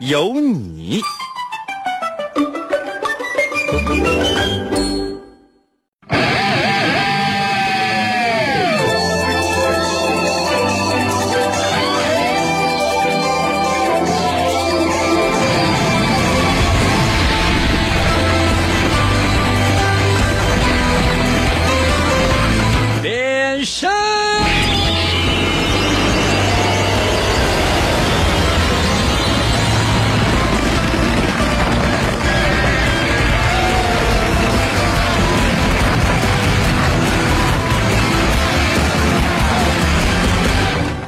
[0.00, 1.02] 有你。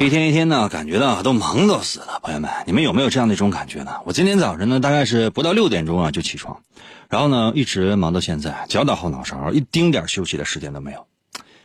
[0.03, 2.20] 一天一天呢，感觉到都忙到死了。
[2.23, 4.01] 朋友们，你们有没有这样的一种感觉呢？
[4.06, 6.62] 我今天早晨呢，大概是不到六点钟啊就起床，
[7.11, 11.06] 然后呢一直忙到现在，脚打后脑勺，一丁点休息的时间都没有。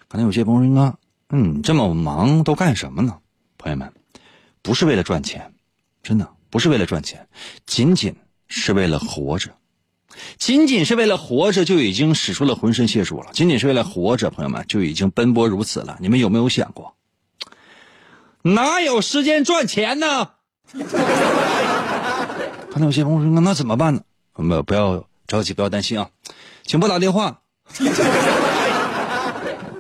[0.10, 0.98] 可能有些朋友说：“哥，
[1.30, 3.20] 嗯，这么忙都干什么呢？”
[3.58, 3.94] 朋友们，
[4.62, 5.54] 不是为了赚钱，
[6.04, 7.30] 真的不是为了赚钱，
[7.66, 8.18] 仅仅
[8.50, 9.52] 是为了活着。
[10.38, 13.30] 仅仅是为了活着，就已经使出了浑身解数了。
[13.32, 15.98] 仅仅是为了活着，朋友们就已经奔波如此了。
[16.02, 16.96] 你们有没有想过？
[18.46, 20.30] 哪有时间赚钱呢？
[22.72, 24.02] 可能有些朋友说：“那怎么办呢？”
[24.38, 26.08] 没有，不要着急，不要担心啊，
[26.64, 27.40] 请拨打电话。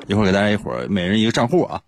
[0.07, 1.79] 一会儿给大家一会儿每人一个账户啊。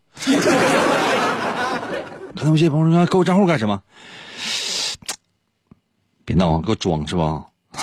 [2.36, 3.82] 可能有些朋友说：“给我账户干什么？”
[6.26, 7.44] 别闹啊，给我装是吧？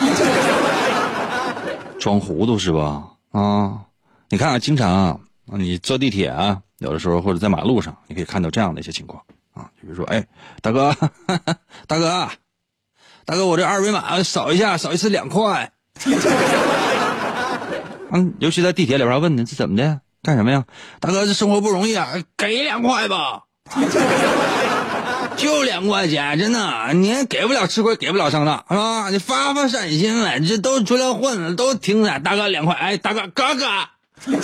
[1.98, 3.03] 装糊涂是吧？
[3.33, 3.81] 啊，
[4.28, 6.60] 你看啊，经常啊，那你坐地铁啊。
[6.78, 9.22] 有的时候或者在马路上，你可以看到这样的一些情况
[9.55, 10.27] 啊，比如说，哎，
[10.60, 10.94] 大哥，
[11.87, 12.28] 大哥，
[13.25, 15.72] 大哥，我这二维码扫一下，扫一次两块。
[18.12, 20.00] 嗯，尤其在地铁里边问的，这怎么的？
[20.22, 20.65] 干什么呀？
[21.00, 23.44] 大哥，这生活不容易啊，给两块吧，
[25.38, 29.09] 就两块钱，真的，你给不了吃亏，给不了上当，是吧？
[29.09, 32.22] 你发发善心呗，这都出来混，都挺惨。
[32.22, 33.65] 大哥两块，哎，大哥，哥哥。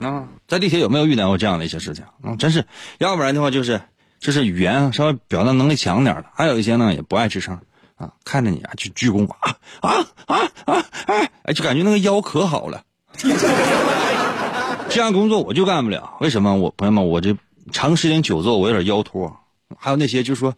[0.00, 2.04] 啊，在地铁有没有遇到过这样的一些事情？
[2.22, 2.66] 啊，真是，
[2.98, 3.80] 要不然的话就是，
[4.20, 7.58] 就是语言稍微表达能力强点的，还有一些呢也不爱吱声
[7.96, 12.82] 啊，看着你啊就鞠躬啊啊啊啊哎哎，就感觉那个腰可好了。
[14.88, 16.54] 这样工作我就干不了，为什么？
[16.56, 17.36] 我朋友们，我这
[17.72, 19.36] 长时间久坐，我有点腰托。
[19.78, 20.54] 还有那些就是说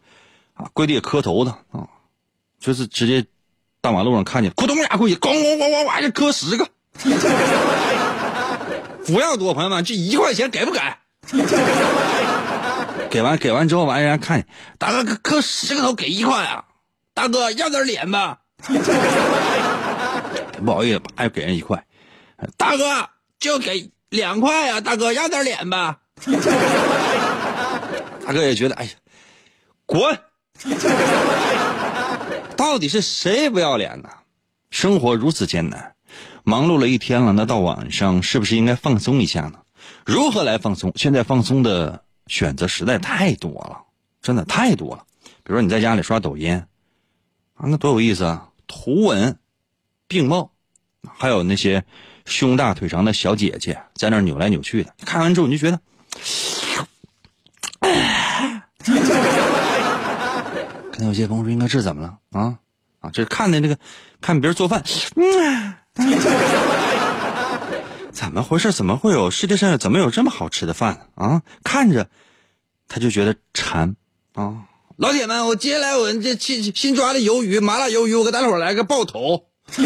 [0.54, 1.88] 啊跪地磕头的啊，
[2.60, 3.24] 就是直接
[3.80, 6.68] 大马路上看见咕咚俩跪下，咣咣咣咣咣就磕十个。
[9.06, 10.80] 不要多，朋友们，这一块钱给不给？
[13.10, 14.44] 给完给完之后，完人家看，
[14.78, 16.64] 大哥磕十个头给一块啊！
[17.14, 18.38] 大哥要点脸吧？
[20.64, 21.82] 不好意思，还给人一块。
[22.56, 23.08] 大哥
[23.40, 24.80] 就给两块啊！
[24.80, 25.96] 大哥要点脸吧？
[28.26, 28.90] 大哥也觉得，哎呀，
[29.86, 30.18] 滚！
[32.56, 34.08] 到底是谁不要脸呢？
[34.70, 35.94] 生活如此艰难。
[36.48, 39.58] 忙碌了一天了，那到晚上是不是应该放松一下呢？
[40.06, 40.90] 如何来放松？
[40.96, 43.82] 现在放松的选择实在太多了，
[44.22, 45.04] 真的太多了。
[45.42, 46.54] 比如说你在家里刷抖音，
[47.52, 48.48] 啊，那多有意思啊！
[48.66, 49.38] 图文
[50.06, 50.50] 并茂，
[51.18, 51.84] 还有那些
[52.24, 55.78] 胸大腿长的小姐姐在那扭来扭去的，看完之后你就觉得，
[60.90, 62.58] 可能有些朋友说：“应该这怎么了啊？
[63.00, 63.78] 啊，这看的这个，
[64.22, 64.82] 看别人做饭，
[65.14, 65.74] 嗯。”
[68.12, 68.72] 怎么回事？
[68.72, 71.42] 怎么会有世界上怎么有这么好吃的饭啊？
[71.62, 72.08] 看着
[72.88, 73.94] 他就觉得馋
[74.34, 74.64] 啊！
[74.96, 79.44] 老铁们，我接下来我这新新抓的鱿鱼，麻辣鱿鱼，我给大伙来个爆头！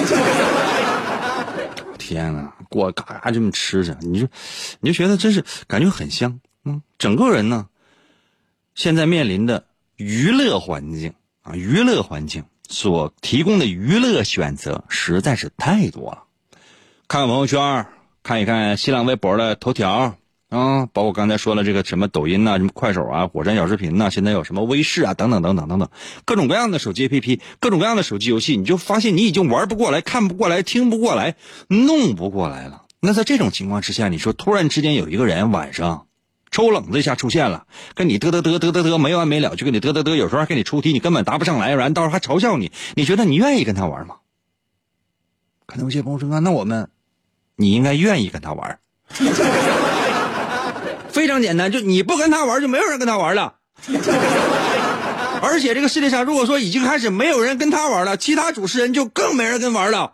[1.99, 4.29] 天哪，过嘎嘎这么吃着，你就
[4.81, 7.67] 你就觉得真是感觉很香嗯，整个人呢，
[8.75, 9.67] 现在面临的
[9.97, 11.12] 娱乐环境
[11.43, 12.44] 啊，娱乐环境。
[12.73, 16.25] 所提供的娱乐选择实在是太多了，
[17.07, 17.87] 看看朋友圈，
[18.23, 20.17] 看一看新浪微博的头条
[20.49, 25.91] 啊，包括刚才说了这个什么抖音呐，什么快手啊，火山小视频呐，现在有什么微视啊，等等等等等等，
[26.25, 31.37] 各种各样的手机 APP，各种各样的手机游戏，你就发现你已经玩不过来，看不过来，听不过来，
[31.69, 32.85] 弄不过来了。
[33.01, 36.07] 那在这种情况之下，你说突然之间有一个人晚上
[36.52, 37.64] 抽冷子一下出现了，
[37.94, 44.16] 跟你嘚嘚嘚嘚嘚嘚没完没了，就跟你嘚嘚嘚，有时候还给你出题，你根本答不上来，然后到时候还嘲笑你，你觉得你愿意跟他玩吗？
[45.66, 46.90] 可能有些朋友说，那我们，
[47.56, 48.78] 你应该愿意跟他玩。
[51.08, 53.54] 非常简单，就你不跟他玩，就没有人跟他玩了。
[55.40, 60.12] 而且这个世界上，如果说已经开始没有人跟他玩了，其他主持人就更没人跟玩了。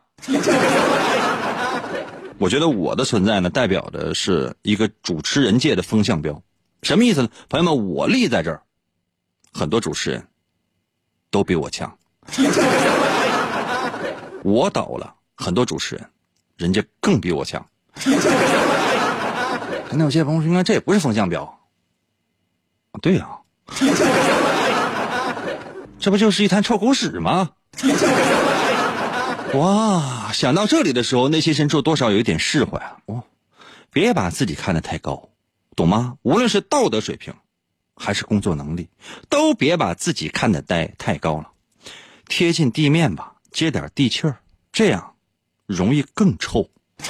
[2.39, 6.41] 我觉得我的存在呢，代表的是一个主持人界的风向标。
[6.83, 7.29] 什么意思呢？
[7.49, 8.63] 朋友们，我立在这儿，
[9.53, 10.25] 很多主持人
[11.31, 11.99] 都比我强。
[14.45, 16.09] 我倒了，很多主持人，
[16.57, 17.67] 人家更比我强。
[19.91, 21.59] 那有些朋友说，应该这也不是风向标。
[23.03, 23.29] 对呀，
[25.99, 27.51] 这不就是一滩臭狗屎吗？
[29.55, 32.99] 哇，想到这里的时候，内心深处多少有一点释怀啊！
[33.07, 33.25] 哦，
[33.91, 35.31] 别把自己看得太高，
[35.75, 36.19] 懂吗？
[36.23, 37.33] 无论是道德水平，
[37.97, 38.89] 还是工作能力，
[39.31, 41.51] 都别把自己看得太太高了，
[42.29, 44.37] 贴近地面吧，接点地气儿，
[44.71, 45.15] 这样
[45.67, 46.69] 容易更臭。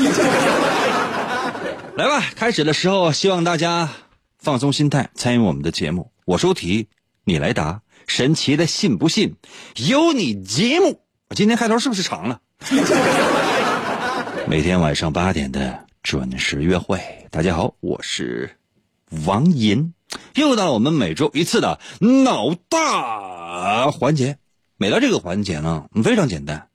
[1.97, 3.91] 来吧，开始的时候，希望大家
[4.39, 6.13] 放松心态，参与我们的节目。
[6.25, 6.89] 我出题，
[7.25, 7.83] 你来答。
[8.07, 9.35] 神奇的信不信？
[9.77, 11.03] 有你节目。
[11.31, 12.41] 我今天开头是不是长了？
[14.49, 16.99] 每天晚上八点的准时约会。
[17.31, 18.57] 大家好，我是
[19.27, 19.93] 王银，
[20.37, 21.81] 又到了我们每周一次的
[22.25, 24.39] 脑大环节。
[24.79, 26.69] 每到这个环节呢，非常简单，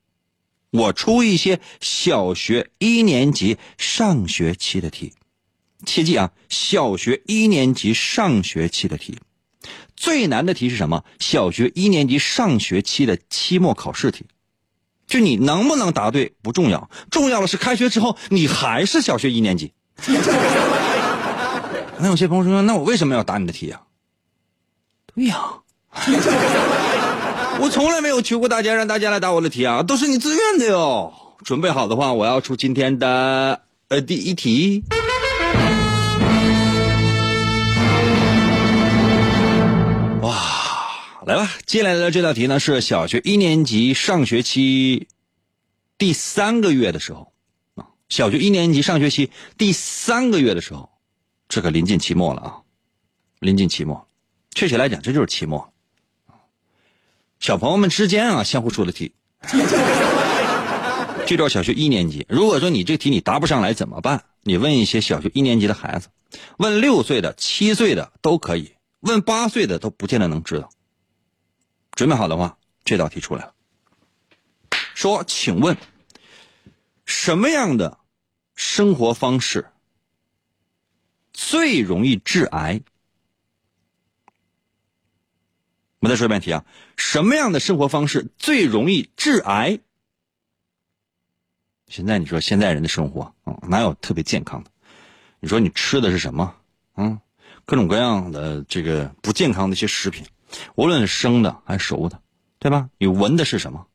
[0.70, 5.14] 我出一些小学一年级上学期的题。
[5.84, 9.18] 切记啊，小学一年级上学期的题，
[9.96, 11.04] 最难的题是什么？
[11.18, 14.28] 小学一年级上学期的期末考试题。
[15.08, 19.74] 就你能不能答对不重要，重要的是开学之后你还是小学一年级。
[22.00, 23.82] 那有些朋友说，那我为什么要答你的题呀？
[25.16, 25.38] 对呀，
[27.62, 31.14] 我从来没有求过大家让大家来答我的题啊，都是你自愿的哟。
[31.46, 34.84] 准备好的话，我要出今天的呃第一题。
[40.22, 40.53] 哇，
[41.26, 41.50] 来吧！
[41.66, 45.08] 接下来的这道题呢是小学一年级上学期
[45.98, 47.32] 第三个月的时候
[47.76, 50.90] 啊，小学一年级上学期第三个月的时候，
[51.48, 52.58] 这可临近期末了啊，
[53.40, 54.06] 临近期末，
[54.54, 55.72] 确切来讲这就是期末。
[57.40, 59.14] 小朋友们之间啊相互出的题，
[61.26, 62.26] 记住小学一年级。
[62.28, 64.26] 如果说你这题你答不上来怎么办？
[64.42, 66.10] 你问一些小学一年级的孩子，
[66.58, 68.74] 问六岁的、七岁的都可以。
[69.00, 70.70] 问八岁的都不见得能知道。
[71.96, 73.54] 准备好的话，这道题出来了。
[74.96, 75.78] 说，请问，
[77.06, 78.00] 什么样的
[78.56, 79.70] 生活方式
[81.34, 82.82] 最容易致癌？
[86.00, 86.66] 我再说一遍题啊，
[86.98, 89.80] 什么样的生活方式最容易致癌？
[91.88, 94.72] 现在你说现在人的生活啊，哪有特别健康的？
[95.40, 96.56] 你说你吃的是什么？
[96.96, 97.20] 嗯？
[97.66, 100.26] 各种各样的这个不健康的一些食品，
[100.76, 102.20] 无论生的还是熟的，
[102.60, 102.90] 对吧？
[102.98, 103.86] 你闻的是什么？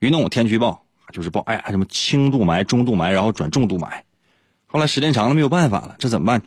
[0.00, 4.02] 一弄天气预报就是报，哎呀，什么轻度霾、中度霾，然后转重度霾。
[4.66, 6.42] 后来时间长了没有办法了，这怎么办？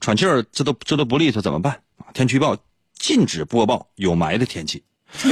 [0.00, 1.80] 喘气儿这都这都不利索，怎么办？
[2.14, 2.56] 天气预报
[2.94, 4.82] 禁止播报有霾的天气。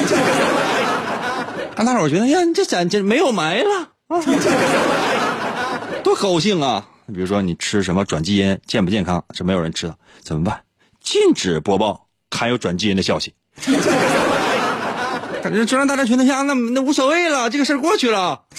[1.77, 3.93] 大伙觉得呀，你这咱这没有霾了，
[6.03, 6.89] 多高兴啊！
[7.13, 9.23] 比如说你吃什么转基因健不健康？
[9.35, 10.63] 这没有人知道，怎么办？
[11.01, 12.04] 禁止播报
[12.35, 13.33] 含有转基因的消息。
[15.43, 18.45] 感觉就让大家觉得呀，那那无所谓了，这个事儿过去了。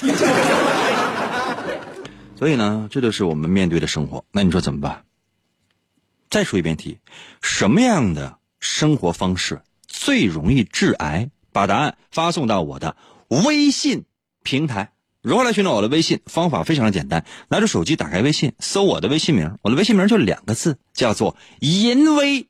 [2.38, 4.24] 所以呢，这就是我们面对的生活。
[4.32, 5.04] 那你说怎么办？
[6.30, 7.00] 再说一遍题：
[7.42, 11.30] 什么样的生活方式最容易致癌？
[11.52, 12.98] 把答案发送到我的
[13.30, 14.04] 微信
[14.44, 14.92] 平台。
[15.22, 16.20] 如何来寻找我的微信？
[16.26, 19.58] 方法非常的简单，拿着手机打开微信，搜我的微信名。
[19.64, 22.48] 我的微信名就两个字，叫做“淫威”，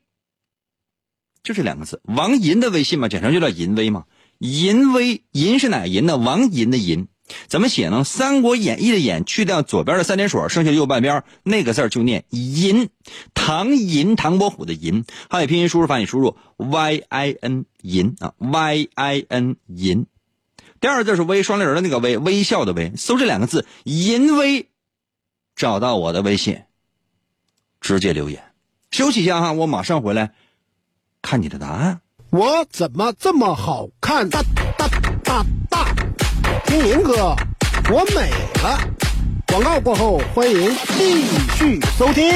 [1.45, 2.01] 就这两个字。
[2.03, 4.03] 王银的微信嘛，简称就叫“银威”嘛。
[4.39, 6.17] 银威，银是哪银呢？
[6.17, 7.07] 王银的银，
[7.47, 7.99] 怎么写呢？
[8.03, 12.89] 《三国演义》的演去掉左边的三点水，剩下右半边那个字就念银。
[13.33, 15.05] 唐银，唐伯虎的银。
[15.29, 20.07] 汉语拼音输入法，你输入 y i n 银啊，y i n 银。
[20.81, 22.91] 第二个字是微双立人的那个微，微笑的微。
[22.97, 24.69] 搜这两个字“淫威”，
[25.55, 26.63] 找到我的微信，
[27.79, 28.43] 直接留言。
[28.91, 30.33] 休息一下哈，我马上回来
[31.25, 31.99] 看你的答案。
[32.29, 34.29] 我怎么这么好看？
[34.29, 34.43] 大
[34.77, 34.87] 大
[35.23, 35.87] 大大，
[36.67, 37.35] 听明哥，
[37.91, 38.29] 我美
[38.61, 38.79] 了。
[39.47, 41.25] 广告过后，欢迎继
[41.57, 42.31] 续收听。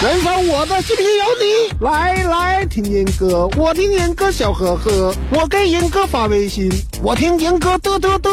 [0.00, 1.08] 人生我的幸福有
[1.42, 6.70] 你来来听严哥，我听严哥笑呵呵，我给严哥发微信，
[7.02, 8.30] 我听严哥嘚嘚嘚。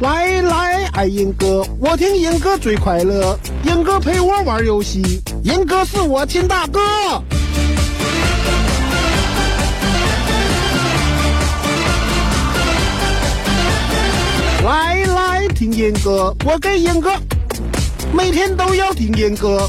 [0.00, 6.80] 来来爱严哥，我听严哥最快乐，严哥陪我玩游戏，严哥是我亲大哥。
[14.64, 17.12] 来来听严哥，我给严哥
[18.10, 19.68] 每天都要听严哥，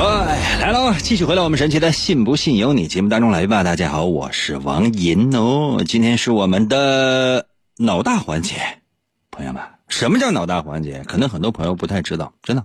[0.00, 3.64] 哎，来了，继续回到我们神奇的“信不信由你”节目当中来吧。
[3.64, 8.80] 大家好，我是王银哦，今天是我们的脑大环节。
[9.32, 11.02] 朋友们，什么叫脑大环节？
[11.02, 12.64] 可能很多朋友不太知道，真的。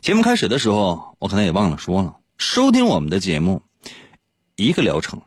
[0.00, 3.60] 节目开始的时候，我可能也忘了说了，收听我们的节目，
[4.54, 5.20] 一个疗程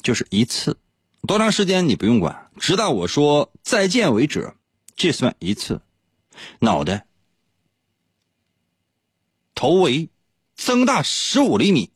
[0.00, 0.78] 就是一次，
[1.26, 4.54] 多长时间你不用管，直到我说再见为止，
[4.96, 5.82] 这算一次。
[6.58, 7.04] 脑袋、
[9.54, 10.08] 头围。
[10.60, 11.90] 增大十五厘米，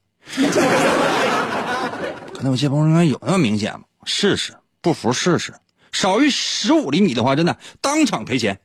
[2.32, 3.80] 可能有些朋友说有那么明显吗？
[4.06, 5.52] 试试，不服试试。
[5.92, 8.58] 少于十五厘米的话，真的当场赔钱。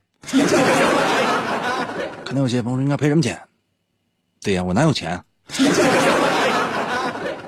[2.23, 3.37] 可能有些朋友应该赔什么钱？
[4.41, 5.25] 对呀，我哪有钱啊？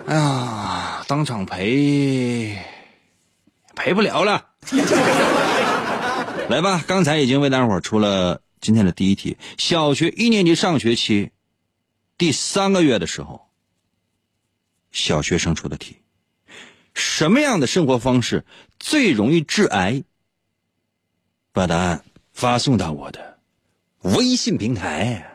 [0.08, 2.60] 哎呀，当场赔，
[3.75, 4.46] 赔不了了。
[6.50, 11.31] 来吧，刚才已经为大伙出了今天的第一题，小学一年级上学期。
[12.18, 13.48] 第三个月的时候，
[14.91, 15.98] 小学生出的题：
[16.94, 18.46] 什么样的生活方式
[18.80, 20.03] 最容易致癌？
[21.53, 23.38] 把答案发送到我的
[24.01, 25.27] 微信平台。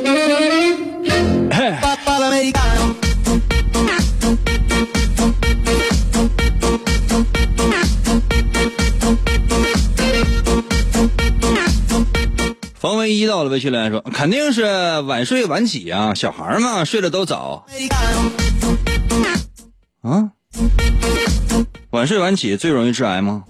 [12.80, 14.64] 冯文一到了微信留言说：“肯定是
[15.02, 17.66] 晚睡晚起呀，小孩嘛，睡得都早。”
[20.04, 20.30] 啊？
[21.90, 23.44] 晚睡晚起最容易致癌吗？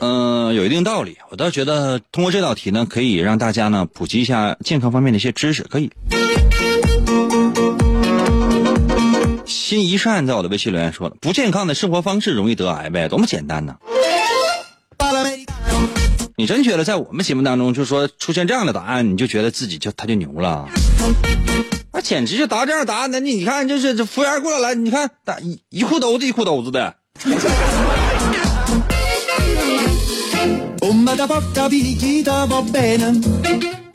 [0.00, 1.16] 嗯，有一定道理。
[1.42, 5.64] 我倒觉得通过这道题呢，可以让大家呢普及一下健康方面的一些知识。
[5.64, 5.90] 可以。
[9.44, 13.74] 心一善在我的微信留言说了，不健康的生活方式容易得癌呗，多么简单呢？
[16.36, 20.68] 你真觉得在我们节目当中，就说出现这样的答案，你就觉得自己就他就牛了？
[21.92, 26.94] 那简直就答这样答案的，你你看，就是这服务员过来，你看答一一裤兜子一裤兜子的。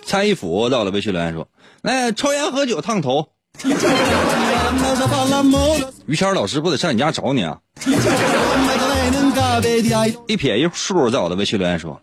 [0.03, 1.47] 蔡一斧到了微信留言说
[1.83, 3.27] ：“来抽烟喝酒烫头。
[6.07, 7.57] ”于谦老师不得上你家找你啊！
[10.27, 12.01] 一撇一竖在我的微信留言说：“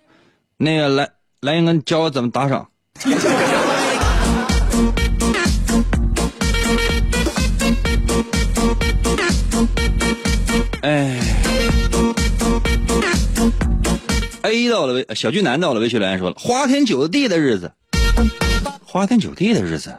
[0.58, 1.08] 那个来
[1.40, 2.68] 来一个教我怎么打赏。
[14.86, 17.72] ”了小俊男到了微信留言说了花天酒地的日子，
[18.84, 19.94] 花天酒地的日子，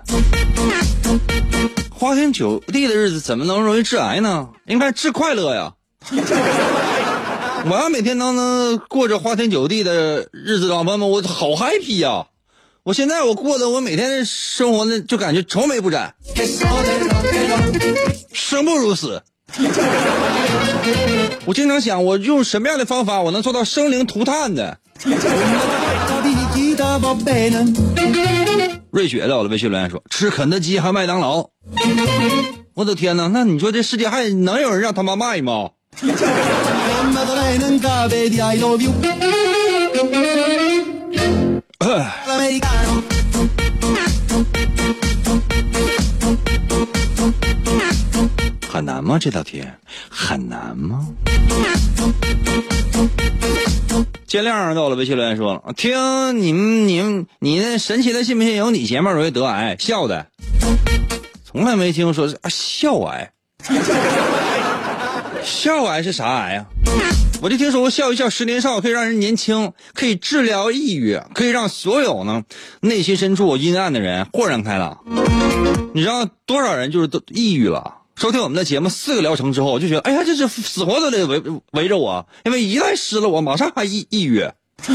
[1.89, 4.49] 花天酒地的日子怎么能容易致癌呢？
[4.67, 5.73] 应该致快乐呀！
[7.67, 12.27] 我要每天都能过着花天酒地的日子的话，朋友们，我好 happy 呀！
[12.83, 16.13] 我现在我过的我每天的生活呢，就感觉愁眉不展，
[18.31, 19.23] 生不如死。
[21.45, 24.77] 我经常想，我用什么样的方法，我能做到生灵涂炭的？
[28.91, 31.45] 瑞雪在我的微信留言说：“吃肯德基还麦当劳。”
[32.75, 33.27] 我的天哪！
[33.27, 35.69] 那你说这世界还能有人让他妈卖吗？
[48.75, 49.17] 很难吗？
[49.17, 49.63] 这道题
[50.09, 51.07] 很难吗？
[54.27, 60.27] 见亮到了微信留言说了：“听你们、你们、你那神奇的信不信由你节目容易得癌，笑的，
[61.45, 63.31] 从来没听说是笑癌，
[65.41, 66.65] 笑癌是啥癌呀？
[67.41, 72.43] 我就听说过笑一笑十年少，可以让人年轻，可以治疗抑郁，可以让所有呢
[72.81, 74.97] 内心深处阴暗的人豁然开朗。
[75.93, 77.99] 你知道多少人就是都抑郁了？
[78.15, 81.43] 收听我们的节目四个疗程之后，我就觉得，哎呀，这是死活都得围
[81.73, 84.49] 围着我，因为一旦失了我，马上还抑抑郁。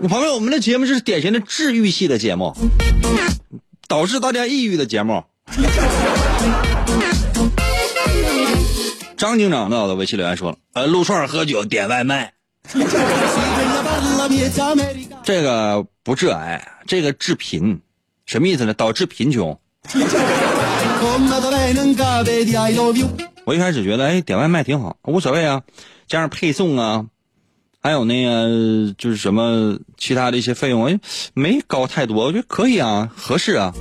[0.00, 2.56] 你朋友，我们的节目是典型的治愈系的节目，
[3.86, 5.22] 导致大家抑郁的节目。
[9.18, 12.32] 张警长到的微信留言说了，呃，撸串喝酒点外卖，
[15.24, 17.82] 这个不致癌，这个致贫，
[18.24, 18.72] 什么意思呢？
[18.72, 19.60] 导致贫穷。
[23.44, 25.62] 我一开始觉得，哎，点外卖挺好，无所谓啊，
[26.08, 27.06] 加上配送啊，
[27.80, 30.98] 还有那个就是什么其他的一些费用，哎，
[31.34, 33.72] 没高太多，我觉得可以啊，合适啊。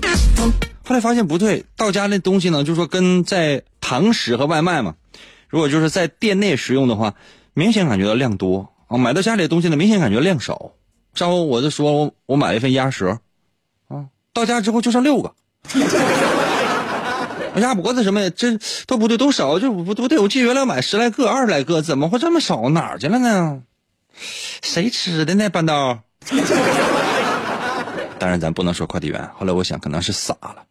[0.86, 4.96] 后来发现不对，到家那东西呢，就是说跟在堂食和外卖嘛。
[5.50, 7.16] 如果就是在店内食用的话，
[7.54, 10.72] 明显感觉到量多啊；买到家里的东西呢，明显感觉量少。
[11.16, 13.20] 上午我就说我我买了一份鸭舌，
[13.88, 15.34] 啊，到家之后就剩六个。
[17.60, 20.20] 鸭脖子什么的，这都不对，都少，就不不对。
[20.20, 22.70] 我记得原来买十来个、二十来个，怎么会这么少？
[22.70, 23.62] 哪儿去了呢？
[24.62, 25.50] 谁吃的呢？
[25.50, 26.00] 半道。
[28.20, 29.30] 当然，咱不能说快递员。
[29.38, 30.64] 后来我想，可能是傻了。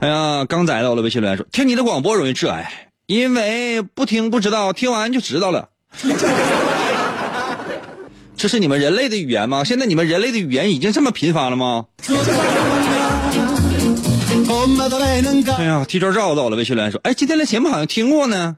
[0.00, 5.68] 哎呀，刚载到了微信留言说，听你的广播容易致癌，因为不听不知道，听完就知道了。
[8.36, 9.64] 这是你们人类的语言吗？
[9.64, 11.86] 现在你们人类的语言已经这么频繁了吗？
[15.56, 18.56] 哎呀，提招照到了，微信留言说，哎，今天的节目好像听过呢。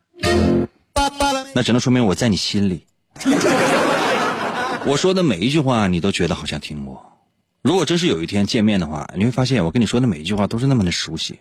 [1.55, 2.85] 那只能说明我在你心里。
[4.85, 7.01] 我说的每一句话，你都觉得好像听过。
[7.63, 11.39] 如果真是有一天见面的话，你会发现我跟你说的每一句话都是那么的熟悉，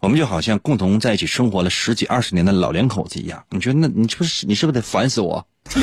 [0.00, 3.42] 我们就好像共同在一起生活了十几二十年的老两口子一样。
[3.50, 5.46] 你觉得那你是不是你是不是得烦死我？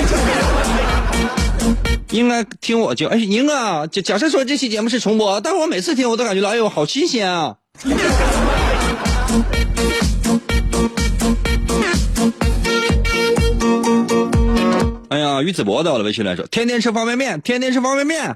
[2.12, 7.58] 应该听我就哎，宁啊，假假设说这期节目是重播，但是我每次听我都感觉到哎呦好新鲜啊！
[15.10, 18.36] 哎呀，于子博到了微信来说，天天吃方便面，天天吃方便面。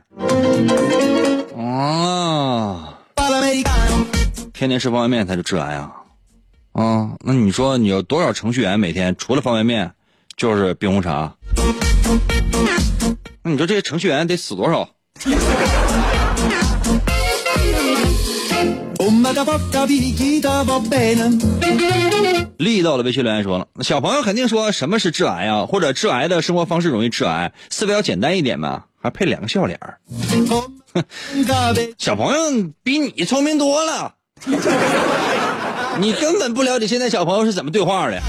[1.58, 2.98] 啊，
[4.54, 5.92] 天天吃方便面他就致癌啊？
[6.72, 9.92] 啊，那你说你有多少程序员每天除了方便面
[10.38, 11.36] 就是冰红茶？
[13.44, 14.88] 那你说这些程序员得死多少？
[22.58, 25.66] 力到了微信留言说了，小朋友肯定说什么是致癌啊？
[25.66, 28.86] 或者致癌的生活方式容易致癌，思维要简单一点嘛？
[29.02, 30.00] 还配两个笑脸儿。
[31.98, 32.40] 小朋友
[32.82, 34.14] 比你聪明多了，
[36.00, 38.22] 你根本不了解现在小朋友是怎么对话的。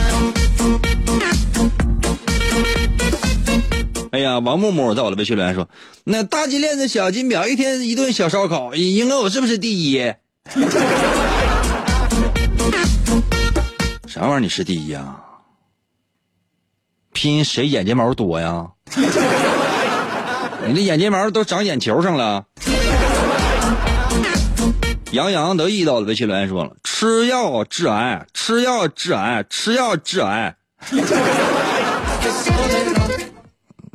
[4.10, 5.68] 哎呀，王木木在我的微信留言说，
[6.02, 10.14] 那大金链子、小金表，一天一顿小烧烤，赢了我是不是第一？
[14.06, 14.40] 啥玩意儿？
[14.40, 15.16] 你是第一呀？
[17.12, 18.68] 拼谁眼睫毛多呀？
[20.66, 22.44] 你的眼睫毛都长眼球上了。
[25.12, 30.56] 杨洋得意到了微信留言说了：吃药致癌，吃药致癌，吃药致癌。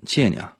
[0.05, 0.53] 谢谢你啊。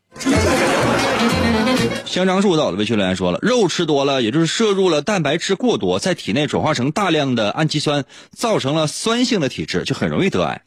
[2.05, 10.62] 香樟树到了，微信留言说了：肉吃多了，也就是摄入了蛋白质过多，在体内转化成大量的氨基酸，造成了酸性的体质，就很容易得癌。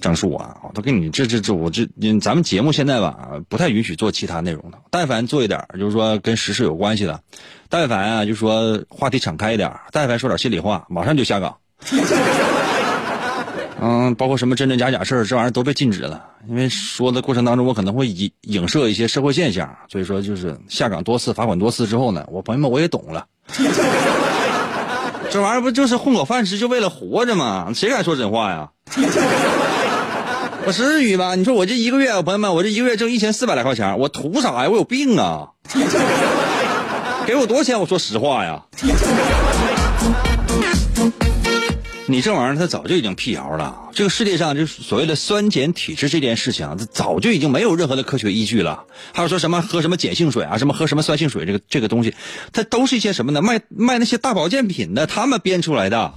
[0.00, 1.88] 张树啊，我都跟你这这这，我这
[2.20, 4.78] 咱们节目现在吧，不太允许做其他内容的。
[4.90, 7.20] 但凡做一点，就是说跟时事有关系的，
[7.68, 11.56] 但凡啊，就说话题敞开一点，但凡说点心里话，马上就下岗。
[13.86, 16.24] 嗯，包括什么真真假假事儿，这玩意儿都被禁止了。
[16.48, 23.26] 因为说的过程当中，我可能会影影射一些社会现象，所以说就是下岗多次、罚款多次之后呢，我朋友们我也懂了。
[25.30, 27.70] 这玩意儿不就是混口饭吃，就为了活着吗？
[27.74, 28.70] 谁敢说真话呀？
[30.66, 31.34] 我至于吗？
[31.34, 34.70] 你说我这一个月，朋友们，我这一个月挣一千四百来块钱，我图啥呀？
[34.70, 35.50] 我有病啊！
[37.26, 37.78] 给我多少钱？
[37.78, 38.62] 我说实话呀。
[42.06, 43.88] 你这玩意儿，它早就已经辟谣了。
[43.94, 48.84] 这个世界上，就所谓的酸碱体质这件事情，它早就已经没有任何的科学依据了。
[49.12, 52.14] 还有说什么喝什么碱性水啊，什么喝什么酸性水，这个这个东西，
[52.52, 53.40] 它都是一些什么呢？
[53.40, 56.12] 卖卖那些大保健品的，他们编出来的。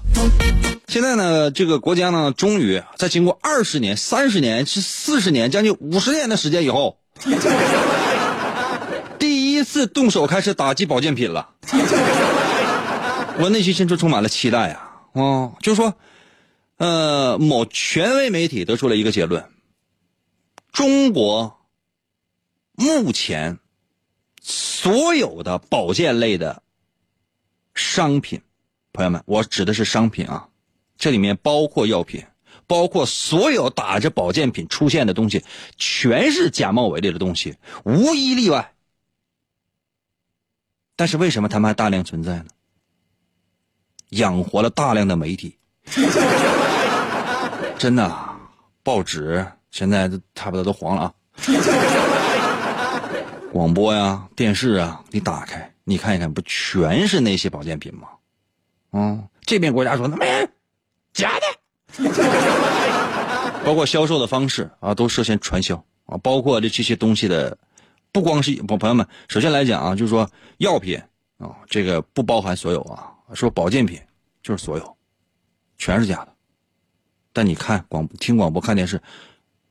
[0.90, 6.98] 现在呢，这个国家呢，终于在经过二十年、三十年、是四十年、将近五十年的时间以后，
[9.18, 11.48] 第一次动手开始打击保健品了。
[13.40, 14.87] 我内心深处充满了期待啊！
[15.18, 15.96] 哦，就说，
[16.78, 19.50] 呃，某权威媒体得出了一个结论：
[20.72, 21.60] 中国
[22.74, 23.58] 目前
[24.42, 26.62] 所有的保健类的
[27.74, 28.42] 商品，
[28.94, 30.50] 朋友们，我指的是商品啊，
[30.98, 32.24] 这里面包括药品，
[32.68, 35.44] 包括所有打着保健品出现的东西，
[35.78, 38.76] 全是假冒伪劣的东西，无一例外。
[40.96, 42.46] 但是为什么他们还大量存在呢？
[44.10, 45.58] 养活了大量的媒体，
[47.78, 48.12] 真的，
[48.84, 51.14] 报纸现在都差不多都黄了啊。
[53.52, 58.08] 广播呀、电视啊，你打开，你看一看，不全是那些保健品吗？
[58.92, 60.48] 嗯，这边国家说那没
[61.14, 61.46] 假的，
[63.66, 67.58] 包括销售的方式啊，都涉嫌传销啊，包括这这些东西的，
[68.12, 71.02] 不光是朋朋友们，首先来讲啊，就是说药品
[71.38, 74.00] 啊，这个不包含所有啊，说保健品
[74.42, 74.98] 就是所有，
[75.78, 76.34] 全是假的。
[77.34, 79.02] 但你看广听广播看电视，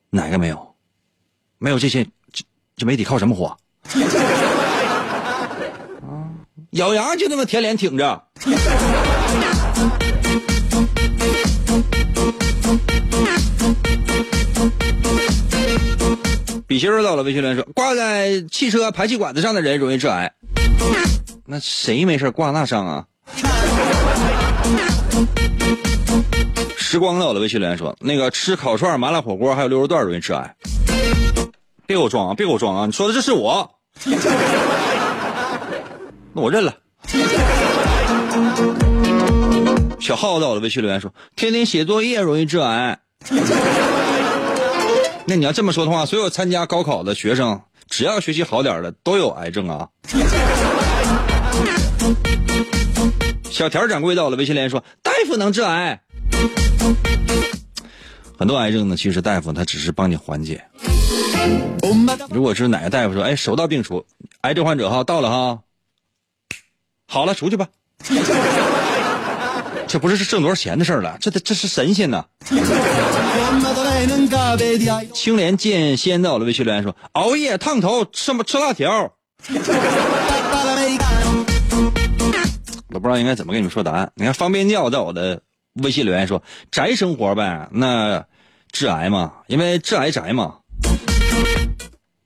[0.09, 0.75] 哪个没有？
[1.57, 3.45] 没有这些，这这媒体靠什么活？
[6.05, 6.29] 啊，
[6.71, 8.27] 咬牙就那么舔脸挺着。
[16.67, 20.31] 笔芯儿到了，微信留言说：挂在汽车排气管子上的人容易致癌。
[21.45, 23.07] 那谁没事挂那上啊？
[26.77, 30.55] 时光到了，微信留言说：那个吃烤串、麻辣火锅还有溜肉段容易致癌。
[31.85, 32.33] 别给我装啊！
[32.33, 32.85] 别给我装啊！
[32.85, 33.69] 你说的这是我，
[36.33, 36.73] 那我认了。
[39.99, 42.99] 小浩在我的，微信留言说：天天写作业容易致癌。
[45.25, 49.87] 那你要这么说的话，所有参加高考的学生，只要学习好点的都有癌症啊。
[53.49, 56.01] 小田掌柜到了，微信留言说：大夫能致癌。
[58.37, 60.63] 很多癌症呢，其实大夫他只是帮你缓解。
[62.29, 64.05] 如果是哪个大夫说，哎，手到病除，
[64.41, 65.59] 癌症患者哈到了哈，
[67.07, 67.67] 好了，出去吧。
[69.87, 72.25] 这不是挣多少钱的事了，这这这是神仙呐。
[75.13, 79.13] 青莲见仙到了，微信留言说，熬夜烫头吃吃辣条。
[82.97, 84.11] 都不知道应该怎么跟你们说答案。
[84.15, 85.39] 你看方便教在我的
[85.83, 88.25] 微信留言说，宅生活呗，那
[88.71, 90.55] 致癌嘛，因为致癌宅嘛。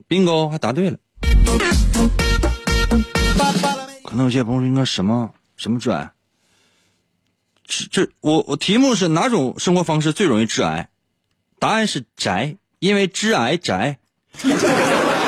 [0.08, 0.96] bingo 还答对了，
[4.02, 6.10] 可能有些朋友应该什么什么致癌？
[7.66, 10.88] 这这我我题目是哪种生活方式最容易致癌？
[11.58, 13.98] 答案是宅，因为致癌宅，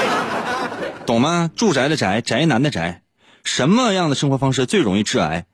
[1.04, 1.50] 懂吗？
[1.54, 3.02] 住宅的宅，宅男的宅，
[3.44, 5.46] 什么样的生活方式最容易致癌？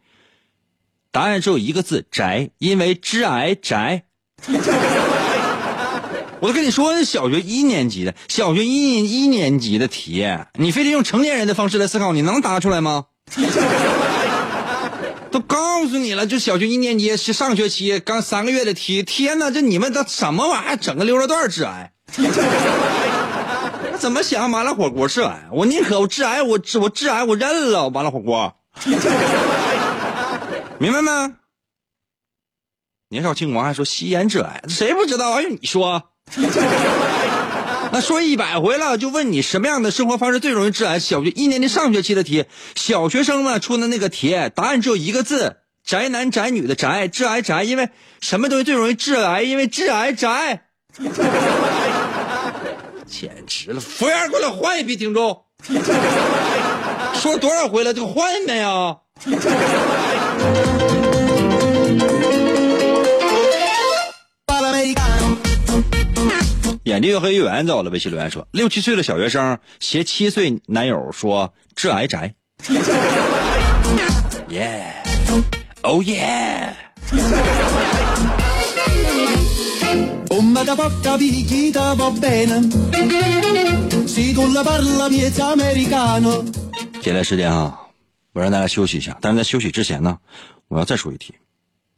[1.12, 4.04] 答案只有一个字：宅，因为致癌宅。
[6.40, 13.06] 我都跟你说，小学一年级的，小学一一年级的题，你非得用成年人的方式来思考，你能答出来吗？
[15.30, 20.76] 都告诉你了，就小学一年级是上学期刚三个月的题，天哪，这你们都什么玩意儿？
[20.76, 21.92] 整个溜肉段致癌？
[24.00, 25.48] 怎么想麻辣火锅致癌？
[25.52, 28.56] 我宁可我致癌，我致我致癌，我认了麻辣火锅，
[30.78, 31.34] 明白吗？
[33.10, 35.32] 年少轻狂还说吸烟致癌，谁不知道？
[35.32, 36.02] 哎，你说。
[37.92, 40.98] 那说一百回了，就问你什么样的生活方式最容易致癌？
[40.98, 47.64] 小学一年级上学期的题，小学生们出的那个题，答案只有一个字：宅男宅女的宅，致癌宅。
[47.64, 47.90] 因为
[48.22, 49.42] 什么东西最容易致癌？
[49.42, 50.68] 因为致癌宅。
[53.10, 53.80] 简直了！
[53.80, 55.42] 服务员，过来换一批听众。
[57.14, 57.92] 说多少回了？
[57.92, 59.00] 这个换没有？
[66.84, 72.34] 眼睛越黑越圆，在我的微信留言说，六七岁的小学生携七岁男友说致癌宅。
[74.48, 74.94] 耶，
[75.82, 76.74] 哦耶
[80.28, 80.62] ，Oh yeah！
[87.00, 87.80] 接下来时间啊，
[88.32, 90.18] 我让大家休息一下，但是在休息之前呢，
[90.68, 91.34] 我要再说一题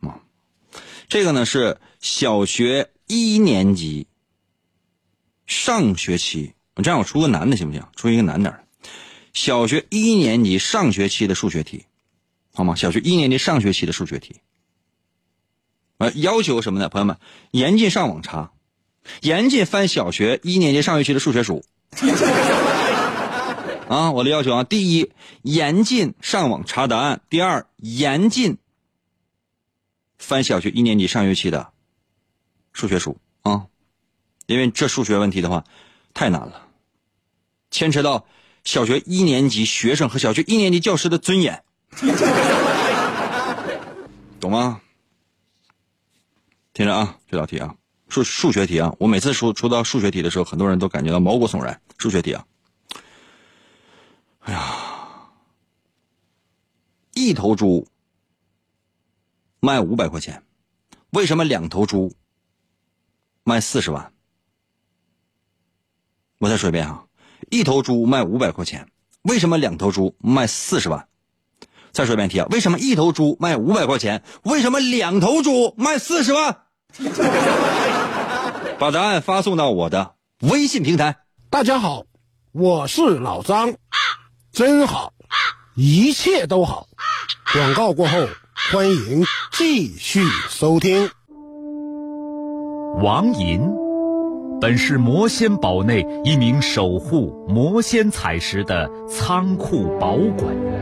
[0.01, 0.19] 啊，
[1.09, 4.07] 这个呢是小学一年级。
[5.45, 7.83] 上学期，我这样我出个难的行不行？
[7.95, 8.55] 出一个难点
[9.35, 11.85] 小学一年级上学期的数学题，
[12.55, 12.75] 好吗？
[12.75, 14.37] 小学一年级上学期的数学题，
[16.11, 16.89] 要求什么呢？
[16.89, 17.17] 朋友们，
[17.51, 18.51] 严禁上网查，
[19.21, 21.65] 严禁翻小学一年级上学期的数学书。
[23.89, 25.11] 啊，我的要求啊，第一，
[25.43, 28.57] 严禁上网查答案；第二，严禁
[30.19, 31.69] 翻小学一年级上学期的
[32.73, 33.67] 数学书啊，
[34.47, 35.65] 因为这数学问题的话
[36.15, 36.69] 太难了，
[37.71, 38.25] 牵扯到
[38.65, 41.63] 小学一年级学生和小学一年级教师的尊严，
[44.41, 44.81] 懂吗？
[46.73, 47.75] 听着啊，这道题啊，
[48.09, 51.79] 数数学题啊，我每次出出到数学题的时候，很多人都感觉到毛骨悚然。
[51.99, 52.47] 数学题啊，
[54.41, 55.31] 哎呀，
[57.13, 57.87] 一头猪
[59.61, 60.43] 卖五百块钱，
[61.11, 62.15] 为什么两头猪
[63.45, 64.13] 卖四十万？
[66.39, 67.07] 我再说一遍啊，
[67.51, 68.89] 一头猪卖五百块钱，
[69.23, 71.07] 为什么两头猪卖四十万？
[71.93, 74.23] 再说一遍题啊，为什么一头猪卖五百块钱？
[74.45, 76.57] 为什么两头猪卖四十万？
[78.79, 81.19] 把答案发送到我的微信平台。
[81.51, 82.05] 大家好，
[82.53, 83.75] 我是老张，
[84.53, 85.13] 真好，
[85.77, 86.89] 一切都好。
[87.53, 88.27] 广告过后，
[88.73, 91.11] 欢迎继续收听。
[93.03, 93.61] 王银，
[94.61, 100.82] 本是魔仙堡内一名守护魔仙彩石的仓库保管员，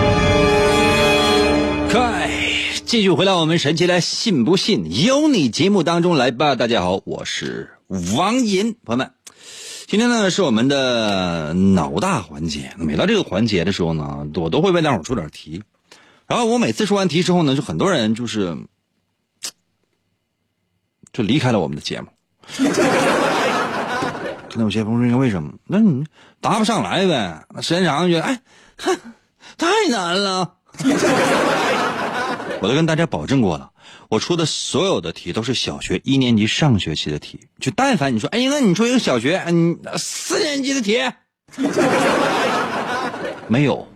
[1.93, 2.29] 嗨，
[2.85, 6.55] 继续回到我们神奇的“信不信由你”节目当中来吧。
[6.55, 7.69] 大家好，我是
[8.15, 9.11] 王银，朋友们，
[9.87, 12.71] 今天呢是我们的脑大环节。
[12.77, 15.61] 每到这个环节的时候呢，我都会为大伙出点题。
[16.27, 18.55] 然后我每次出完题之后呢，就很多人就是
[21.11, 22.07] 就离开了我们的节目。
[24.49, 25.51] 可能有些朋友说为什么？
[25.65, 26.05] 那你
[26.39, 27.43] 答不上来呗？
[27.53, 28.39] 那时间长了觉得哎，
[28.77, 28.97] 哼，
[29.57, 30.55] 太难了。
[32.61, 33.71] 我都跟大家保证过了，
[34.07, 37.39] 我出的所有的题都是小学一年级上学期的题。
[37.59, 41.01] 就但凡你说，哎，那你出一个小学嗯四年级的题，
[43.47, 43.87] 没有，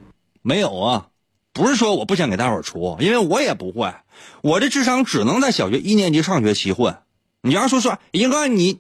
[0.42, 1.08] 没有啊！
[1.54, 3.94] 不是说我不想给大伙儿出，因为我也不会，
[4.42, 6.98] 我这智商只能在小学一年级上学期混。
[7.44, 8.80] 你要说说，英哥你，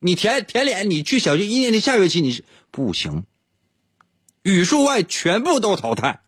[0.00, 3.24] 你填填脸，你去小学一年级下学期你是不行，
[4.42, 6.20] 语数外全部都淘汰。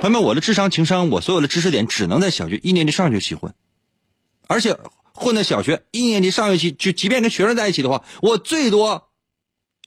[0.00, 3.52] 朋友们，我的智商、情商，我所有的知识点只能在小学一年级上学期混，
[4.46, 4.74] 而且
[5.12, 9.10] 混在小学一年级上学期，就即便跟学生在一起的话，我最多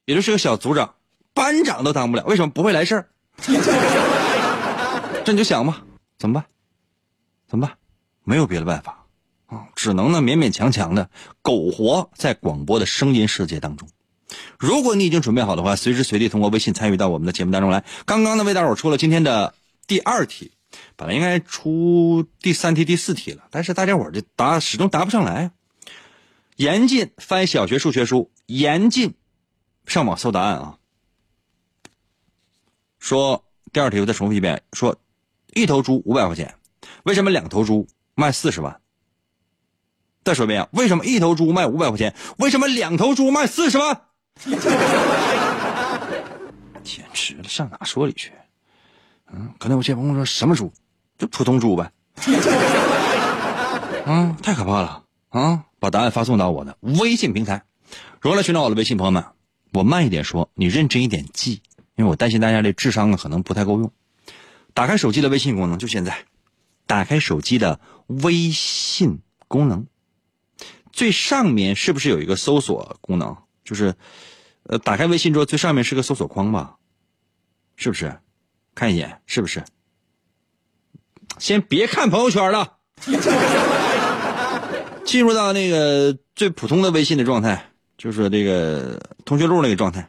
[0.06, 0.94] 也就是个小组长，
[1.34, 2.24] 班长都当不了。
[2.26, 3.10] 为什么不会来事儿？
[5.26, 5.82] 这你就想吧，
[6.20, 6.46] 怎么办？
[7.48, 7.76] 怎么办？
[8.24, 9.06] 没有别的办法
[9.48, 11.10] 啊，只能呢勉勉强强的
[11.42, 13.90] 苟活在广播的声音世界当中。
[14.60, 17.84] 如果你已经准备好的话，随时随地通过微信参与到我们的节目当中来。
[18.06, 19.56] 刚刚呢为大伙出了今天的。
[19.86, 20.52] 第二题，
[20.96, 25.52] 本来应该出第三题、第四题了，但是大家伙儿这答始终答不上来。
[26.56, 29.16] 严禁翻小学数学书，严禁
[29.86, 30.78] 上网搜答案啊！
[33.00, 34.96] 说第二题，我再重复一遍：说
[35.54, 36.56] 一头猪五百块钱，
[37.04, 38.80] 为什么两头猪卖四十万？
[40.24, 42.16] 再说一遍啊，为什么一头猪卖五百块钱？
[42.38, 44.02] 为什么两头猪卖四十万？
[46.84, 48.32] 简直了，上哪说理去？
[49.36, 50.72] 嗯，可能有些朋友说什么猪，
[51.18, 51.92] 就普通猪呗。
[54.06, 55.66] 啊， 太可怕了啊！
[55.80, 57.64] 把答案发送到我的微信平台。
[58.22, 58.96] 如何来寻找我的微信？
[58.96, 59.26] 朋友们，
[59.74, 61.62] 我慢一点说，你认真一点记，
[61.96, 63.92] 因为我担心大家的智商啊可能不太够用。
[64.76, 66.26] 打开手机的微信功能，就现在，
[66.86, 69.88] 打开手机的微信功能，
[70.92, 73.36] 最上面是不是有一个搜索功能？
[73.64, 73.96] 就是，
[74.64, 76.76] 呃，打开微信之后最上面是个搜索框吧？
[77.76, 78.20] 是不是？
[78.76, 79.64] 看一眼是不是？
[81.40, 82.78] 先别看朋友圈了，
[85.04, 90.08] 进入到那个最普通的微信的状态，就是这个通讯录那个状态。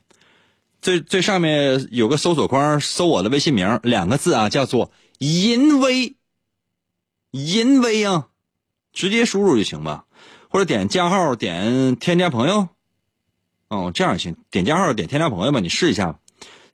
[0.82, 6.14] 最最上面有个搜索框，搜我的微信名两个字啊，叫做“淫威”，
[7.32, 8.28] 淫威啊，
[8.92, 10.04] 直接输入就行吧，
[10.50, 12.68] 或者点加号点添加朋友，
[13.68, 16.18] 哦，这样行，点加号点添加朋友吧，你试一下吧。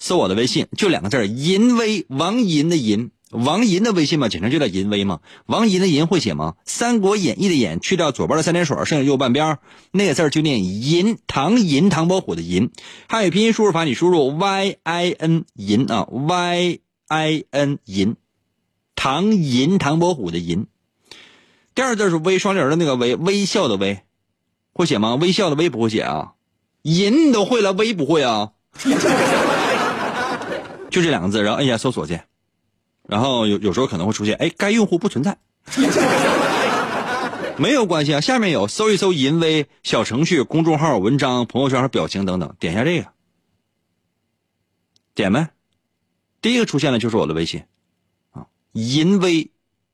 [0.00, 5.20] 搜我的微信，就两个字儿，银威，王银的银，王银的微信嘛，简称就叫银威嘛。
[5.44, 6.54] 王银的银会写吗？
[6.64, 9.58] 《三国演义》的演去掉左边的三点水，剩下右半边
[9.92, 12.70] 那个字儿就念银，唐银，唐伯虎的银。
[13.08, 18.16] 汉语拼音输入法，你输入 y i n 银啊，y i n 银，
[18.96, 20.66] 唐银，唐伯虎的银。
[21.74, 24.00] 第二字是微双人的那个微，微笑的微，
[24.72, 25.14] 会写吗？
[25.16, 26.32] 微笑的微不会写啊。
[26.82, 28.52] 银你都会了，微不会啊。
[30.90, 32.26] 就这两个字，然后按一下搜索键，
[33.08, 35.38] 然后有有时候可能会出现，哎，该用户不存在，
[37.56, 38.20] 没有关系啊。
[38.20, 43.08] 下面有搜一搜“银威”小程序、公众号、文章、朋友圈和表情等等，点一下这个，
[45.14, 45.50] 点呗？
[46.42, 47.64] 第一个出现的就是我的微信。
[48.30, 49.50] 啊，银威，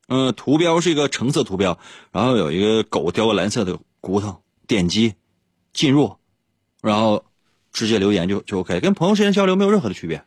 [0.09, 1.79] 嗯，图标是一个橙色图标，
[2.13, 5.15] 然后有一个狗叼个蓝色的骨头，点击
[5.73, 6.17] 进入，
[6.81, 7.25] 然后
[7.73, 10.25] 直接留言就就 OK，跟朋友之间交流没有任何的区别。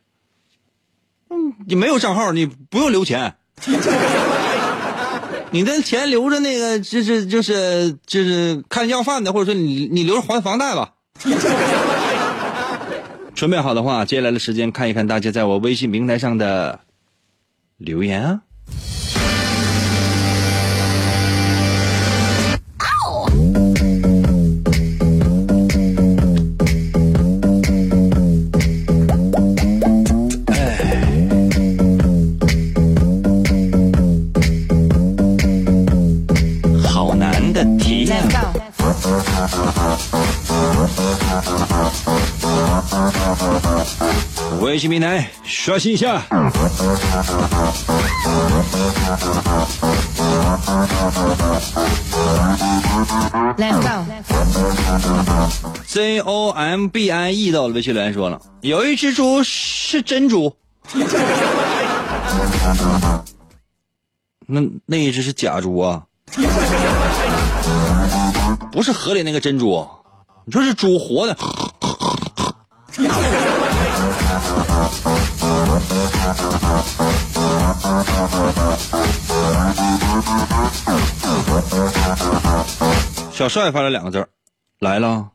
[1.66, 3.34] 你没有账号，你不用留钱，
[5.50, 10.92] 你的钱留着那个就是就是就是看要饭的，或者说你你留着还房贷吧。
[13.34, 16.80] 准备好的话，接下来的时间看一看大家在我微信平台上的
[17.78, 18.42] 留言啊。
[37.64, 38.04] 的题。
[38.06, 38.16] 呀、
[44.60, 46.22] 微信平台刷新一下。
[53.56, 54.04] Let's go.
[55.86, 60.54] Z O M B I E 到了微信留言说了，有一只猪是真猪，
[64.46, 66.02] 那那一只是假猪啊，
[68.72, 69.86] 不是河里那个珍珠，
[70.44, 71.36] 你说是猪活的。
[83.32, 84.26] 小帅发了两个字
[84.78, 85.28] 来了。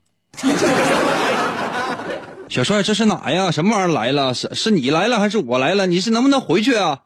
[2.48, 3.52] 小帅，这是哪呀？
[3.52, 4.34] 什么玩意儿来了？
[4.34, 5.88] 是是你来了还是我来了？
[5.88, 7.00] 你是能不能回去啊？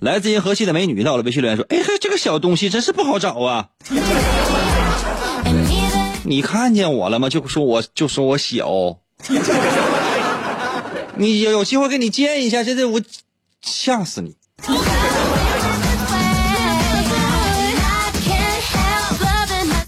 [0.00, 3.68] 来自银河系的美女到了微信留言说：“哎嘿，这个小东西真是不好找啊！
[6.24, 7.28] 你看见我了吗？
[7.28, 8.96] 就说我就说我小，
[11.16, 13.00] 你有有机会给你见一下，现在我
[13.60, 14.34] 吓死你！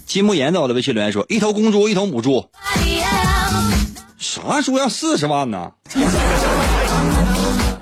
[0.05, 2.47] 金木研到了微信留言说：一头公猪，一头母猪，
[4.19, 5.71] 啥猪要四十万呢？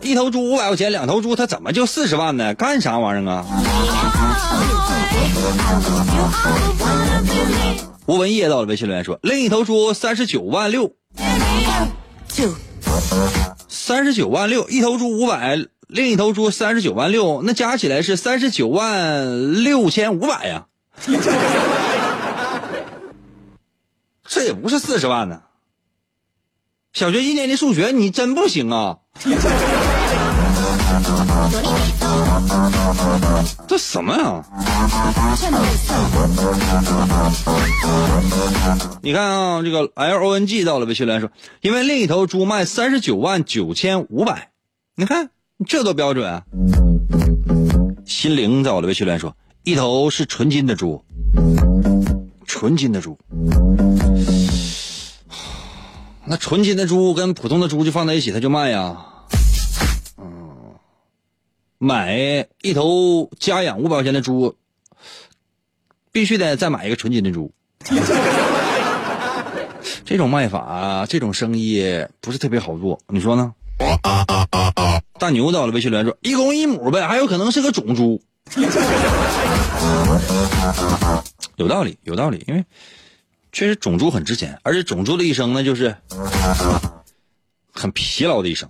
[0.03, 2.53] 一头猪五百块钱，两头猪它怎么就四十万呢？
[2.55, 3.45] 干啥玩意儿啊？
[8.07, 10.93] 吴文业到了微信留言说：另一头猪三十九万六，
[13.67, 20.65] 三十九万六，一头猪五百，另一头猪三十九万六，那加起来是三十九万六千五百呀。
[24.27, 25.41] 这也不是四十万呢。
[26.93, 28.97] 小学一年级数学你真不行啊！
[33.67, 34.43] 这什么呀？
[39.01, 41.29] 你看啊，这个 L O N G 到了微信留言说，
[41.61, 44.49] 因为另一头猪卖三十九万九千五百，
[44.95, 45.29] 你看
[45.67, 46.43] 这多标准啊！
[48.05, 51.03] 心灵在我的微信留言说，一头是纯金的猪，
[52.45, 53.17] 纯金的猪。
[56.25, 59.05] 那纯金的猪跟普通的猪就放在一起，它就卖呀。
[61.83, 64.55] 买一头家养五百块钱的猪，
[66.11, 67.51] 必须得再买一个纯金的猪。
[70.05, 73.55] 这种卖法，这种生意不是特别好做，你说呢？
[75.17, 78.21] 大牛到了，微信留言说一公一母呗，还有可能是个种猪。
[81.55, 82.63] 有道理，有道理，因为。
[83.51, 85.95] 确实，种猪很值钱，而且种猪的一生呢，就是
[87.73, 88.69] 很疲劳的一生。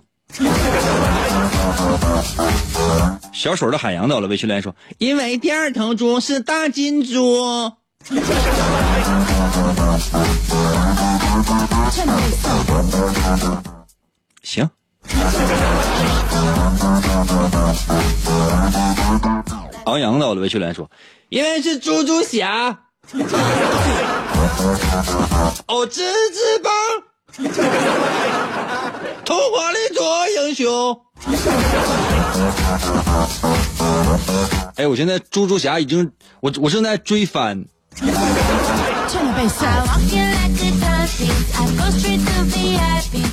[3.32, 7.72] 小水的海洋到了，微信留言说：“因为第二头猪是大金猪。”
[14.42, 14.68] 行。
[19.84, 20.90] 昂扬到了微信留言说，
[21.28, 22.78] 因为是猪猪侠。
[25.66, 26.00] 哦，吱
[26.32, 26.72] 吱棒，
[29.32, 31.00] 童话里做英雄。
[34.76, 36.10] 哎，我现在猪猪侠已经，
[36.40, 37.64] 我我正在追番。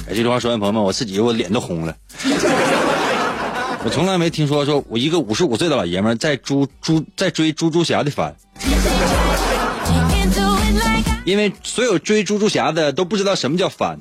[0.08, 1.94] 哎，这句话说完，朋友们，我自己我脸都红了。
[3.84, 8.34] 我从来没听说说我一个五十五岁的老爷们儿在猪猪在追猪猪侠的番，
[11.26, 14.00] 因为所有追猪猪侠的都不知道什么叫番。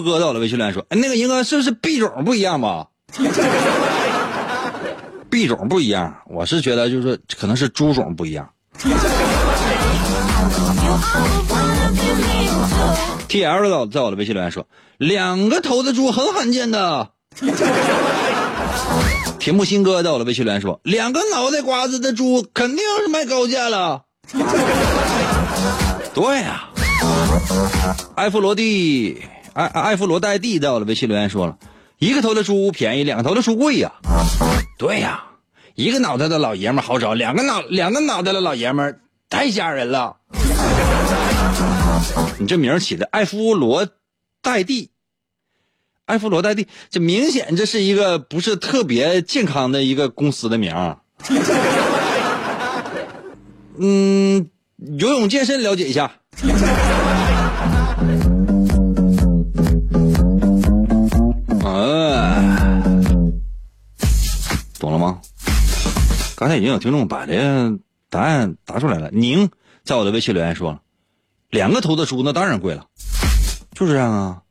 [0.00, 2.86] 贺哥到了微信留言说：“哎，那个银哥是不是币种不一样吧？
[5.28, 8.48] 币种不一样，我是觉得就是可能是猪种不一样。
[13.28, 17.10] T L 到在我的微信留言说：两个头的猪很罕见的。
[19.38, 24.02] 铁木心哥在我的微信留言说：两个脑袋瓜子的猪肯定是卖高价了。
[26.12, 26.68] 对呀、
[28.16, 29.22] 埃弗罗蒂，
[29.60, 31.58] 艾艾弗罗戴蒂在我的微信留言说了，
[31.98, 33.92] 一个头的猪便宜，两个头的猪贵呀。
[34.78, 35.22] 对呀、
[35.74, 40.16] 一个脑袋的老爷们好找，两个脑两个脑袋的老爷们太吓人了。
[42.40, 43.86] 你这名起的艾弗罗
[44.40, 44.88] 戴蒂，
[46.06, 50.96] 艾弗罗戴蒂，这明显这是一个不是特别健康的一个公司的名。
[53.78, 54.48] 嗯，
[54.78, 56.12] 游泳健身了解一下。
[64.80, 65.20] 懂了吗？
[66.36, 67.78] 刚才已经有听众把这个
[68.08, 69.10] 答案答出来了。
[69.12, 69.50] 宁
[69.84, 70.80] 在我的微信留言说了，
[71.50, 72.86] 两个头的猪那当然贵了，
[73.74, 74.42] 就是这样啊。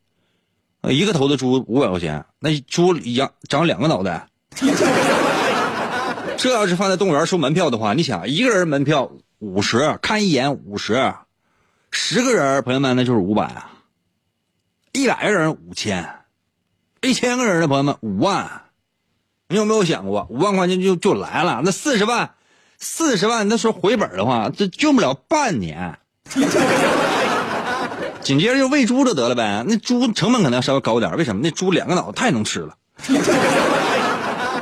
[0.84, 4.27] 一个头的猪五百块钱，那猪一样长两个脑袋。
[6.38, 11.13] 这要是放在动物园收门票的话，你想一个人门票五十，看一眼五十，
[11.91, 13.71] 十个人朋友们那就是五百啊，
[14.93, 16.07] 一百个人五千，
[17.01, 18.61] 一千个人的朋友们五万，
[19.51, 21.61] 你有没有想过五万块钱就就来了？
[21.65, 22.35] 那四十万，
[22.77, 25.97] 四十万那时候回本的话，这用不了半年。
[28.21, 31.41] 紧接着就喂猪就得了呗，那猪成本可能要稍微高点，为什么？
[31.43, 32.75] 那猪两个脑太能吃了。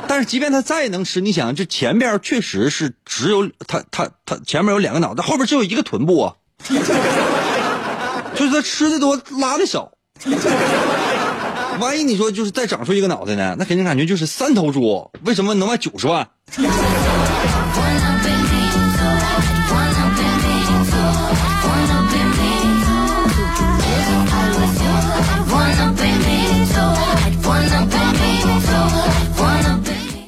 [0.08, 6.34] 但是即便它再能吃，你想，这前边确实是只有它它它前面有两个脑袋，后边只有一个臀部啊，
[8.34, 9.92] 就是它吃的多拉的少。
[11.78, 16.28] 万一你说就是再长出一个脑袋呢，那肯定感觉就是三头猪，为什么能卖九十万？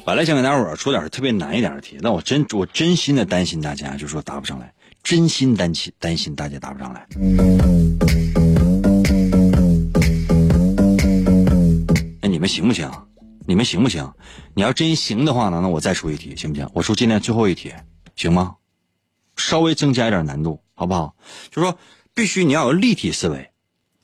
[0.03, 4.69] 本来想给大伙儿出点特别难一点的题，但我真我真心的担心大家，就说答不上来，
[5.03, 7.07] 真心担心担心大家答不上来。
[12.41, 12.91] 你们行不行？
[13.45, 14.13] 你们行不行？
[14.55, 16.67] 你要真行的话呢，那我再出一题，行不行？
[16.73, 17.71] 我出今天最后一题，
[18.15, 18.55] 行吗？
[19.37, 21.15] 稍微增加一点难度，好不好？
[21.51, 21.77] 就说
[22.15, 23.51] 必须你要有立体思维，